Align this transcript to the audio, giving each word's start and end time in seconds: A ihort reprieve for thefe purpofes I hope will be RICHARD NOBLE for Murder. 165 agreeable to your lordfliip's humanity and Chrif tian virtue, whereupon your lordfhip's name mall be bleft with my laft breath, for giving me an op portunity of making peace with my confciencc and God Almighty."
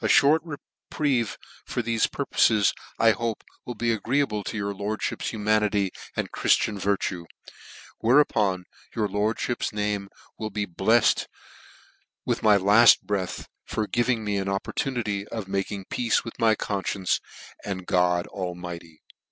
A 0.00 0.06
ihort 0.06 0.38
reprieve 0.44 1.36
for 1.66 1.82
thefe 1.82 2.08
purpofes 2.12 2.72
I 2.96 3.10
hope 3.10 3.42
will 3.66 3.74
be 3.74 3.90
RICHARD 3.90 4.06
NOBLE 4.06 4.44
for 4.44 4.56
Murder. 4.56 4.66
165 4.68 5.14
agreeable 5.16 5.24
to 5.24 5.26
your 5.26 5.26
lordfliip's 5.26 5.30
humanity 5.30 5.92
and 6.14 6.30
Chrif 6.30 6.60
tian 6.60 6.78
virtue, 6.78 7.26
whereupon 7.98 8.64
your 8.94 9.08
lordfhip's 9.08 9.72
name 9.72 10.08
mall 10.38 10.50
be 10.50 10.64
bleft 10.64 11.26
with 12.24 12.44
my 12.44 12.56
laft 12.56 13.02
breath, 13.02 13.48
for 13.64 13.88
giving 13.88 14.24
me 14.24 14.36
an 14.36 14.48
op 14.48 14.62
portunity 14.62 15.26
of 15.26 15.48
making 15.48 15.86
peace 15.86 16.22
with 16.22 16.38
my 16.38 16.54
confciencc 16.54 17.18
and 17.64 17.84
God 17.84 18.28
Almighty." 18.28 19.02